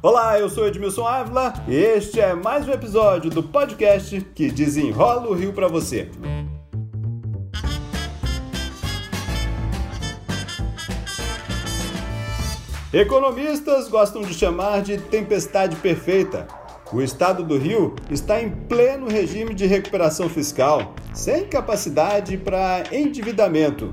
[0.00, 5.26] Olá, eu sou Edmilson Ávila e este é mais um episódio do podcast que desenrola
[5.26, 6.08] o Rio para você.
[12.92, 16.46] Economistas gostam de chamar de tempestade perfeita.
[16.92, 23.92] O estado do Rio está em pleno regime de recuperação fiscal, sem capacidade para endividamento.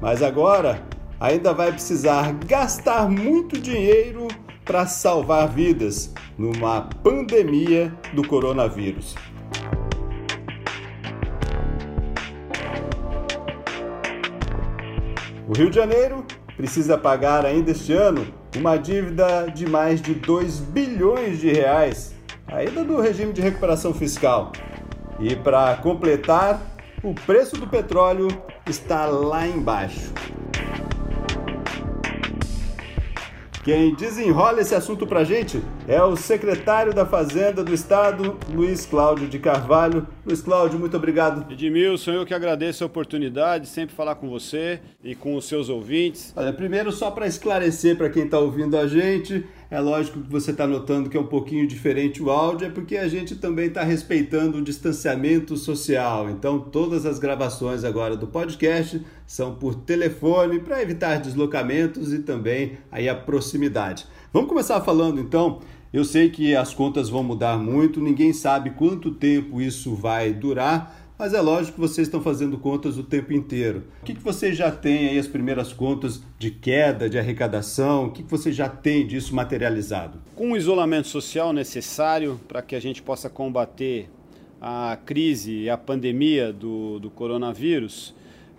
[0.00, 0.80] Mas agora
[1.18, 4.28] ainda vai precisar gastar muito dinheiro
[4.64, 9.14] para salvar vidas numa pandemia do coronavírus.
[15.48, 16.24] O Rio de Janeiro
[16.56, 18.26] precisa pagar ainda este ano
[18.56, 22.14] uma dívida de mais de 2 bilhões de reais,
[22.46, 24.52] ainda do regime de recuperação fiscal.
[25.18, 26.60] E para completar,
[27.02, 28.28] o preço do petróleo
[28.66, 30.12] está lá embaixo.
[33.62, 38.86] Quem desenrola esse assunto para a gente é o secretário da Fazenda do Estado, Luiz
[38.86, 40.06] Cláudio de Carvalho.
[40.24, 41.50] Luiz Cláudio, muito obrigado.
[41.52, 45.68] Edmilson, eu que agradeço a oportunidade de sempre falar com você e com os seus
[45.68, 46.32] ouvintes.
[46.36, 50.52] Olha, primeiro, só para esclarecer para quem está ouvindo a gente, é lógico que você
[50.52, 53.82] está notando que é um pouquinho diferente o áudio, é porque a gente também está
[53.82, 56.30] respeitando o distanciamento social.
[56.30, 62.78] Então, todas as gravações agora do podcast são por telefone para evitar deslocamentos e também
[62.90, 64.06] aí a proximidade.
[64.32, 65.60] Vamos começar falando então.
[65.92, 71.02] Eu sei que as contas vão mudar muito, ninguém sabe quanto tempo isso vai durar
[71.22, 73.84] mas é lógico que vocês estão fazendo contas o tempo inteiro.
[74.00, 78.06] O que, que você já tem aí as primeiras contas de queda, de arrecadação?
[78.06, 80.20] O que, que você já tem disso materializado?
[80.34, 84.10] Com o isolamento social necessário para que a gente possa combater
[84.60, 88.12] a crise e a pandemia do, do coronavírus,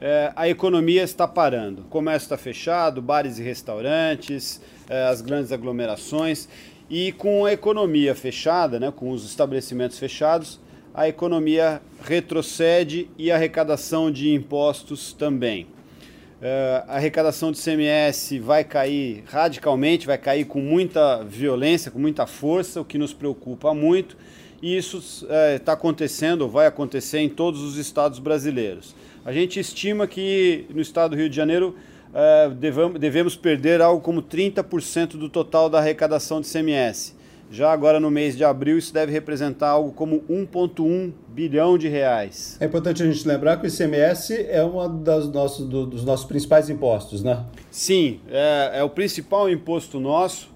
[0.05, 1.83] é, a economia está parando.
[1.83, 4.59] O comércio está fechado, bares e restaurantes,
[4.89, 6.49] é, as grandes aglomerações.
[6.89, 10.59] E com a economia fechada, né, com os estabelecimentos fechados,
[10.93, 15.63] a economia retrocede e a arrecadação de impostos também.
[15.63, 22.27] Uh, a arrecadação de CMS vai cair radicalmente, vai cair com muita violência, com muita
[22.27, 24.17] força, o que nos preocupa muito,
[24.63, 24.97] e isso
[25.57, 28.95] está uh, acontecendo, ou vai acontecer em todos os estados brasileiros.
[29.25, 31.75] A gente estima que no estado do Rio de Janeiro
[32.11, 37.13] uh, devamos, devemos perder algo como 30% do total da arrecadação de CMS.
[37.51, 42.55] Já agora no mês de abril, isso deve representar algo como 1,1 bilhão de reais.
[42.61, 44.87] É importante a gente lembrar que o ICMS é um
[45.29, 47.43] nossos, do, dos nossos principais impostos, né?
[47.69, 50.52] Sim, é, é o principal imposto nosso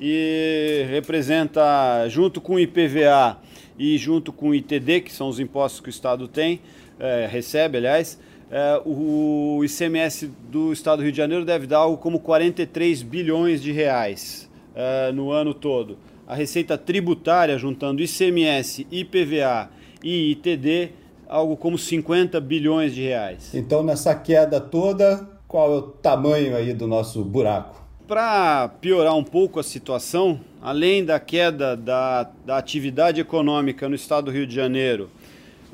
[0.00, 3.38] e representa, junto com o IPVA
[3.78, 6.60] e junto com o ITD, que são os impostos que o Estado tem,
[6.98, 8.18] é, recebe, aliás,
[8.50, 13.62] é, o ICMS do Estado do Rio de Janeiro deve dar algo como 43 bilhões
[13.62, 15.98] de reais é, no ano todo
[16.28, 19.70] a receita tributária, juntando ICMS, IPVA
[20.04, 20.90] e ITD,
[21.26, 23.54] algo como 50 bilhões de reais.
[23.54, 27.82] Então, nessa queda toda, qual é o tamanho aí do nosso buraco?
[28.08, 34.24] Para piorar um pouco a situação, além da queda da, da atividade econômica no estado
[34.24, 35.10] do Rio de Janeiro,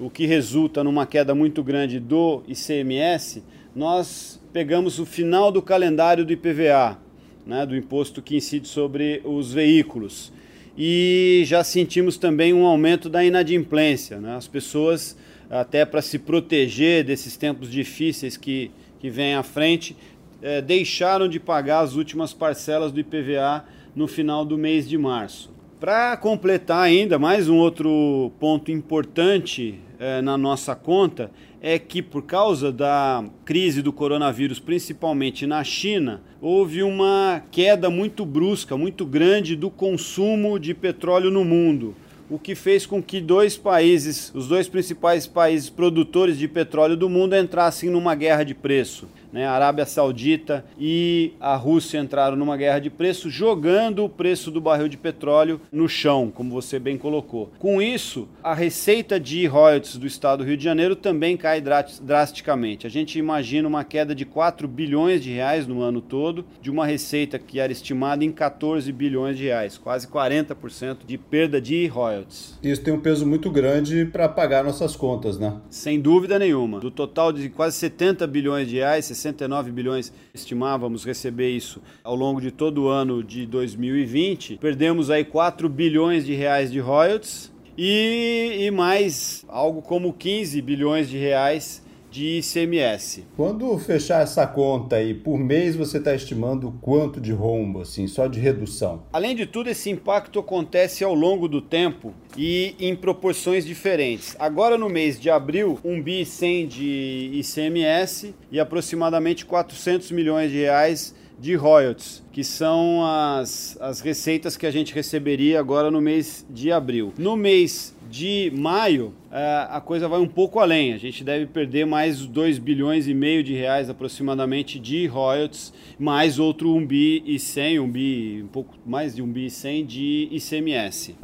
[0.00, 6.24] o que resulta numa queda muito grande do ICMS, nós pegamos o final do calendário
[6.24, 6.98] do IPVA,
[7.46, 10.32] né, do imposto que incide sobre os veículos
[10.76, 14.18] e já sentimos também um aumento da inadimplência.
[14.18, 14.34] Né?
[14.34, 15.16] As pessoas,
[15.48, 19.96] até para se proteger desses tempos difíceis que, que vêm à frente,
[20.44, 23.64] é, deixaram de pagar as últimas parcelas do IPVA
[23.96, 25.50] no final do mês de março.
[25.80, 31.30] Para completar ainda, mais um outro ponto importante é, na nossa conta
[31.62, 38.26] é que, por causa da crise do coronavírus, principalmente na China, houve uma queda muito
[38.26, 41.94] brusca, muito grande do consumo de petróleo no mundo
[42.28, 47.08] o que fez com que dois países, os dois principais países produtores de petróleo do
[47.08, 49.06] mundo, entrassem numa guerra de preço.
[49.34, 49.48] Né?
[49.48, 54.60] A Arábia Saudita e a Rússia entraram numa guerra de preço, jogando o preço do
[54.60, 57.50] barril de petróleo no chão, como você bem colocou.
[57.58, 62.86] Com isso, a receita de royalties do estado do Rio de Janeiro também cai drasticamente.
[62.86, 66.86] A gente imagina uma queda de 4 bilhões de reais no ano todo, de uma
[66.86, 72.56] receita que era estimada em 14 bilhões de reais, quase 40% de perda de royalties.
[72.62, 75.56] Isso tem um peso muito grande para pagar nossas contas, né?
[75.68, 76.78] Sem dúvida nenhuma.
[76.78, 82.40] Do total de quase 70 bilhões de reais, 69 bilhões estimávamos receber isso ao longo
[82.40, 84.58] de todo o ano de 2020.
[84.58, 91.08] Perdemos aí 4 bilhões de reais de royalties e, e mais algo como 15 bilhões
[91.08, 91.83] de reais
[92.14, 93.24] de ICMS.
[93.36, 98.28] Quando fechar essa conta aí, por mês você está estimando quanto de rombo, assim, só
[98.28, 99.02] de redução?
[99.12, 104.36] Além de tudo, esse impacto acontece ao longo do tempo e em proporções diferentes.
[104.38, 110.58] Agora no mês de abril, 1 bi 100 de ICMS e aproximadamente 400 milhões de
[110.58, 116.44] reais de royalties, que são as, as receitas que a gente receberia agora no mês
[116.48, 117.12] de abril.
[117.18, 120.94] No mês de maio, é, a coisa vai um pouco além.
[120.94, 126.38] A gente deve perder mais 2 bilhões e meio de reais aproximadamente de royalties, mais
[126.38, 129.84] outro 1 bi e 100, 1 bi, um pouco mais de 1 bi e 100
[129.84, 131.14] de ICMS.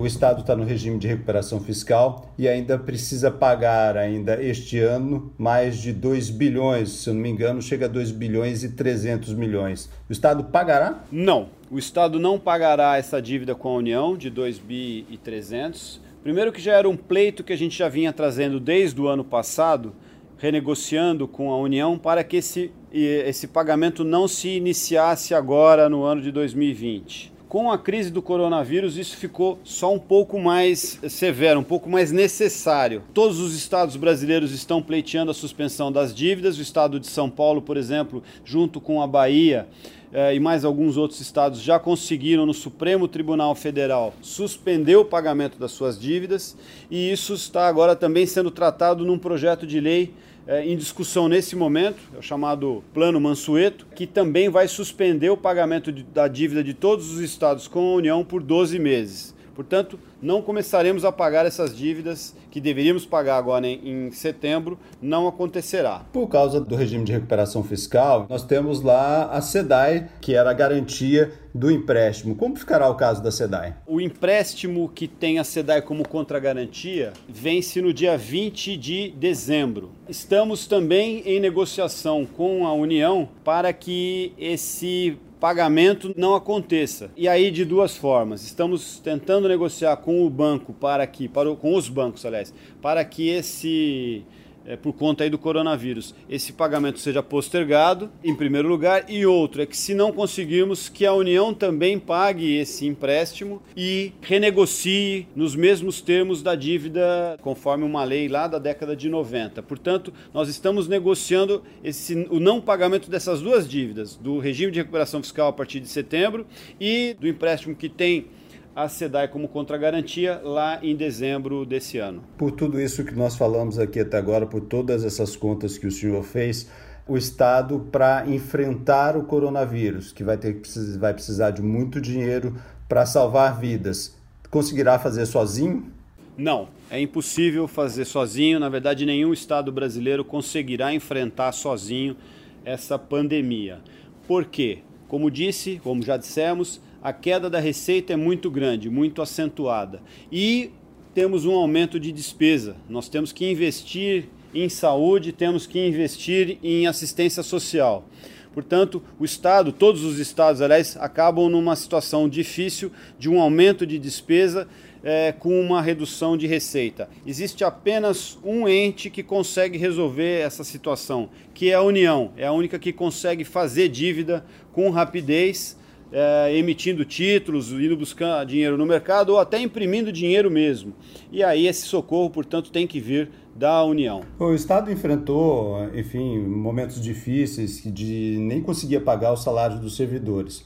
[0.00, 5.30] O Estado está no regime de recuperação fiscal e ainda precisa pagar ainda este ano
[5.36, 9.34] mais de 2 bilhões, se eu não me engano, chega a 2 bilhões e 300
[9.34, 9.90] milhões.
[10.08, 11.04] O Estado pagará?
[11.12, 16.00] Não, o Estado não pagará essa dívida com a União de 2 bi e 300.
[16.22, 19.22] Primeiro que já era um pleito que a gente já vinha trazendo desde o ano
[19.22, 19.92] passado,
[20.38, 26.22] renegociando com a União para que esse, esse pagamento não se iniciasse agora no ano
[26.22, 31.64] de 2020 com a crise do coronavírus, isso ficou só um pouco mais severo, um
[31.64, 33.02] pouco mais necessário.
[33.12, 36.58] Todos os estados brasileiros estão pleiteando a suspensão das dívidas.
[36.58, 39.66] O estado de São Paulo, por exemplo, junto com a Bahia,
[40.12, 45.58] eh, e mais alguns outros estados já conseguiram no Supremo Tribunal Federal suspender o pagamento
[45.58, 46.56] das suas dívidas
[46.90, 50.12] e isso está agora também sendo tratado num projeto de lei
[50.46, 55.36] é, em discussão nesse momento, é o chamado Plano Mansueto, que também vai suspender o
[55.36, 59.34] pagamento de, da dívida de todos os estados com a União por 12 meses.
[59.54, 65.26] Portanto, não começaremos a pagar essas dívidas que deveríamos pagar agora em, em, setembro, não
[65.26, 66.02] acontecerá.
[66.12, 70.54] Por causa do regime de recuperação fiscal, nós temos lá a SEDAI, que era a
[70.54, 72.34] garantia do empréstimo.
[72.34, 73.74] Como ficará o caso da SEDAI?
[73.86, 79.90] O empréstimo que tem a SEDAI como contragarantia vence no dia 20 de dezembro.
[80.08, 87.10] Estamos também em negociação com a União para que esse pagamento não aconteça.
[87.16, 88.44] E aí de duas formas.
[88.44, 92.52] Estamos tentando negociar com o banco para que, para o, com os bancos, aliás,
[92.82, 94.22] para que esse
[94.64, 99.62] é, por conta aí do coronavírus, esse pagamento seja postergado, em primeiro lugar, e outro
[99.62, 105.54] é que se não conseguirmos que a União também pague esse empréstimo e renegocie nos
[105.54, 109.62] mesmos termos da dívida, conforme uma lei lá da década de 90.
[109.62, 115.22] Portanto, nós estamos negociando esse, o não pagamento dessas duas dívidas, do regime de recuperação
[115.22, 116.46] fiscal a partir de setembro
[116.80, 118.26] e do empréstimo que tem
[118.74, 122.22] a SEDAI como contragarantia lá em dezembro desse ano.
[122.38, 125.90] Por tudo isso que nós falamos aqui até agora, por todas essas contas que o
[125.90, 126.70] senhor fez,
[127.06, 130.60] o Estado para enfrentar o coronavírus, que vai, ter,
[130.98, 132.54] vai precisar de muito dinheiro
[132.88, 134.16] para salvar vidas,
[134.50, 135.90] conseguirá fazer sozinho?
[136.36, 138.58] Não, é impossível fazer sozinho.
[138.58, 142.16] Na verdade, nenhum Estado brasileiro conseguirá enfrentar sozinho
[142.64, 143.80] essa pandemia.
[144.26, 144.78] Por quê?
[145.08, 150.02] Como disse, como já dissemos, a queda da receita é muito grande, muito acentuada.
[150.30, 150.70] E
[151.14, 152.76] temos um aumento de despesa.
[152.88, 158.04] Nós temos que investir em saúde, temos que investir em assistência social.
[158.52, 163.98] Portanto, o Estado, todos os estados, aliás, acabam numa situação difícil de um aumento de
[163.98, 164.66] despesa
[165.02, 167.08] é, com uma redução de receita.
[167.24, 172.32] Existe apenas um ente que consegue resolver essa situação, que é a União.
[172.36, 175.78] É a única que consegue fazer dívida com rapidez
[176.12, 180.94] é, emitindo títulos, indo buscar dinheiro no mercado ou até imprimindo dinheiro mesmo.
[181.30, 184.22] E aí esse socorro, portanto, tem que vir da União.
[184.38, 190.64] O Estado enfrentou, enfim, momentos difíceis de nem conseguia pagar o salário dos servidores.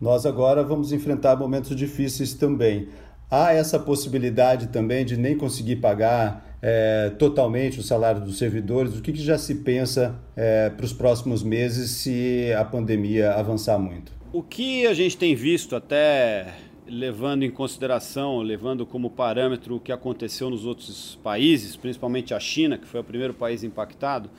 [0.00, 2.88] Nós agora vamos enfrentar momentos difíceis também.
[3.30, 8.96] Há essa possibilidade também de nem conseguir pagar é, totalmente o salário dos servidores?
[8.96, 13.78] O que, que já se pensa é, para os próximos meses se a pandemia avançar
[13.78, 14.21] muito?
[14.34, 16.54] O que a gente tem visto até
[16.86, 22.78] levando em consideração, levando como parâmetro o que aconteceu nos outros países, principalmente a China,
[22.78, 24.30] que foi o primeiro país impactado,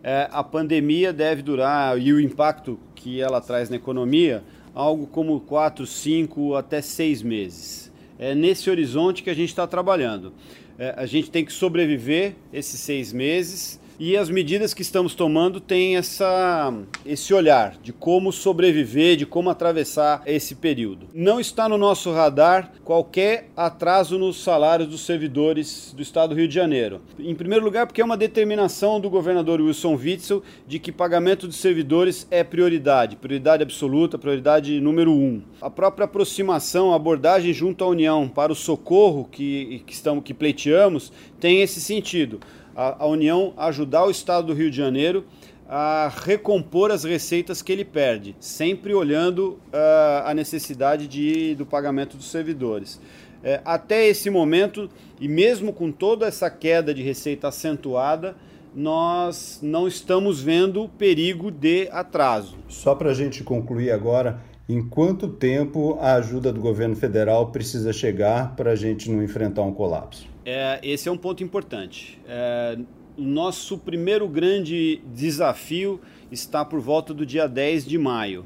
[0.00, 5.40] é, a pandemia deve durar e o impacto que ela traz na economia algo como
[5.40, 7.92] 4, 5 até 6 meses.
[8.20, 10.32] É nesse horizonte que a gente está trabalhando.
[10.78, 15.60] É, a gente tem que sobreviver esses seis meses E as medidas que estamos tomando
[15.60, 21.06] têm essa, esse olhar de como sobreviver, de como atravessar esse período.
[21.14, 26.48] Não está no nosso radar qualquer atraso nos salários dos servidores do Estado do Rio
[26.48, 27.00] de Janeiro.
[27.18, 31.54] Em primeiro lugar, porque é uma determinação do governador Wilson Witzel de que pagamento de
[31.54, 35.42] servidores é prioridade, prioridade absoluta, prioridade número um.
[35.60, 40.34] A própria aproximação, a abordagem junto à União para o socorro que, que, estamos, que
[40.34, 42.38] pleiteamos tem esse sentido
[42.74, 45.24] a, a União ajudar o Estado do Rio de Janeiro
[45.68, 52.16] a recompor as receitas que ele perde, sempre olhando uh, a necessidade de, do pagamento
[52.16, 53.00] dos servidores.
[53.42, 54.88] É, até esse momento,
[55.20, 58.36] e mesmo com toda essa queda de receita acentuada,
[58.72, 62.56] nós não estamos vendo perigo de atraso.
[62.68, 67.92] Só para a gente concluir agora, em quanto tempo a ajuda do governo federal precisa
[67.92, 70.31] chegar para a gente não enfrentar um colapso?
[70.44, 72.20] É, esse é um ponto importante.
[72.26, 72.78] É,
[73.16, 78.44] o nosso primeiro grande desafio está por volta do dia 10 de maio.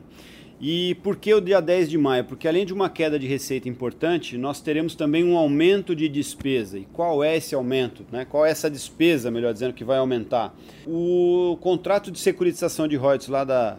[0.58, 2.24] E por que o dia 10 de maio?
[2.24, 6.78] Porque além de uma queda de receita importante, nós teremos também um aumento de despesa.
[6.78, 8.06] E qual é esse aumento?
[8.10, 8.24] Né?
[8.24, 10.54] Qual é essa despesa, melhor dizendo, que vai aumentar?
[10.86, 13.76] O contrato de securitização de royalties lá da,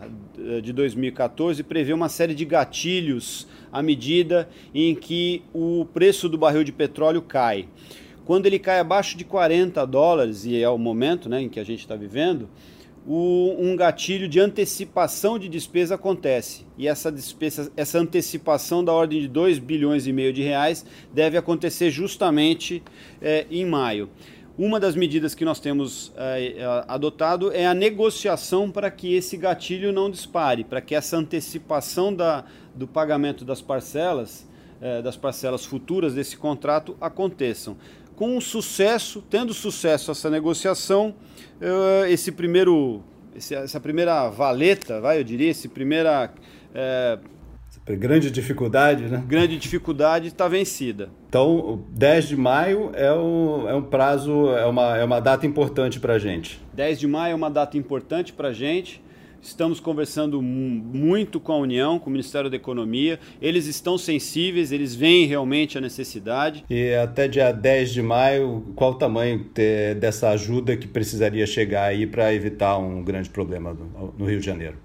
[0.62, 6.64] de 2014 prevê uma série de gatilhos à medida em que o preço do barril
[6.64, 7.68] de petróleo cai.
[8.28, 11.64] Quando ele cai abaixo de 40 dólares, e é o momento né, em que a
[11.64, 12.50] gente está vivendo,
[13.08, 16.66] o, um gatilho de antecipação de despesa acontece.
[16.78, 21.38] E essa, despesa, essa antecipação da ordem de 2 bilhões e meio de reais deve
[21.38, 22.84] acontecer justamente
[23.22, 24.10] é, em maio.
[24.58, 29.94] Uma das medidas que nós temos é, adotado é a negociação para que esse gatilho
[29.94, 32.44] não dispare, para que essa antecipação da,
[32.76, 34.46] do pagamento das parcelas,
[34.82, 37.78] é, das parcelas futuras desse contrato aconteçam
[38.18, 41.14] com sucesso, tendo sucesso essa negociação,
[41.62, 43.04] eh, esse primeiro,
[43.36, 46.34] essa primeira valeta, vai, eu diria, esse primeira
[46.74, 47.20] é,
[47.96, 49.24] grande dificuldade, né?
[49.28, 51.10] Grande dificuldade está vencida.
[51.30, 56.00] Então, 10 de maio é um, é um prazo, é uma, é uma data importante
[56.00, 56.60] para a gente.
[56.74, 59.00] 10 de maio é uma data importante para a gente.
[59.42, 63.20] Estamos conversando muito com a União, com o Ministério da Economia.
[63.42, 66.66] Eles estão sensíveis, eles veem realmente a necessidade.
[66.70, 69.46] E até dia 10 de maio, qual o tamanho
[70.00, 73.78] dessa ajuda que precisaria chegar aí para evitar um grande problema
[74.18, 74.78] no Rio de Janeiro?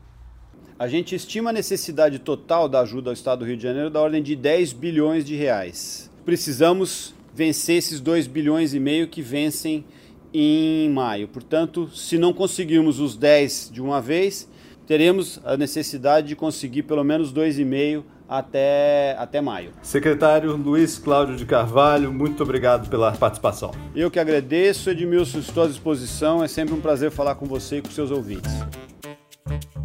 [0.79, 4.01] A gente estima a necessidade total da ajuda ao Estado do Rio de Janeiro da
[4.01, 6.11] ordem de 10 bilhões de reais.
[6.25, 9.85] Precisamos vencer esses 2 bilhões e meio que vencem
[10.33, 11.29] em maio.
[11.29, 14.49] Portanto, se não conseguirmos os 10 de uma vez,
[14.87, 19.73] teremos a necessidade de conseguir pelo menos 2,5 até, até maio.
[19.83, 23.73] Secretário Luiz Cláudio de Carvalho, muito obrigado pela participação.
[23.95, 26.43] Eu que agradeço, Edmilson, estou à disposição.
[26.43, 28.51] É sempre um prazer falar com você e com seus ouvintes.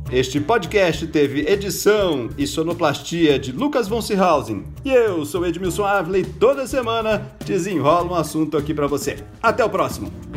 [0.09, 4.63] Este podcast teve edição e sonoplastia de Lucas von Seehausen.
[4.85, 9.17] E eu sou Edmilson Avley, toda semana desenrola um assunto aqui para você.
[9.43, 10.36] Até o próximo!